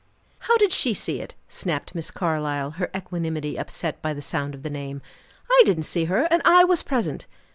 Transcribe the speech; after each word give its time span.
"How 0.39 0.57
did 0.57 0.71
she 0.71 0.95
see 0.95 1.21
it?" 1.21 1.35
snapped 1.47 1.93
Miss 1.93 2.09
Carlyle, 2.09 2.71
her 2.71 2.89
equanimity 2.95 3.55
upset 3.55 4.01
by 4.01 4.15
the 4.15 4.19
sound 4.21 4.55
of 4.55 4.63
the 4.63 4.69
name. 4.71 4.99
"I 5.47 5.61
didn't 5.63 5.83
see 5.83 6.05
her, 6.05 6.27
and 6.31 6.41
I 6.43 6.63
was 6.63 6.81
present." 6.81 7.27